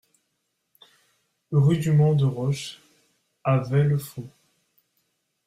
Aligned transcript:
Rue 1.51 1.77
du 1.77 1.91
Mont 1.91 2.15
de 2.15 2.25
Roche 2.25 2.81
à 3.43 3.59
Vellefaux 3.59 4.31